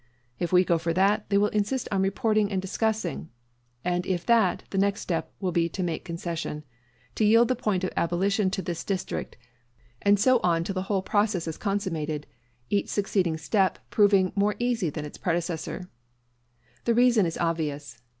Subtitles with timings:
[0.39, 3.29] If we go for that, they will insist on reporting and discussing;
[3.85, 6.63] and if that, the next step will be to make concession
[7.13, 9.37] to yield the point of abolition in this District;
[10.01, 12.25] and so on till the whole process is consummated,
[12.71, 15.87] each succeeding step proving more easy than its predecessor.
[16.85, 17.99] The reason is obvious.